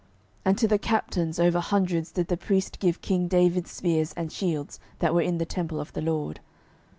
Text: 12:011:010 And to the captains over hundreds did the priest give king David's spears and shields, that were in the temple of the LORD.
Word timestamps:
12:011:010 0.01 0.09
And 0.45 0.57
to 0.57 0.67
the 0.67 0.77
captains 0.79 1.39
over 1.39 1.59
hundreds 1.59 2.11
did 2.11 2.27
the 2.27 2.35
priest 2.35 2.79
give 2.79 3.03
king 3.03 3.27
David's 3.27 3.69
spears 3.69 4.13
and 4.13 4.31
shields, 4.31 4.79
that 4.97 5.13
were 5.13 5.21
in 5.21 5.37
the 5.37 5.45
temple 5.45 5.79
of 5.79 5.93
the 5.93 6.01
LORD. 6.01 6.39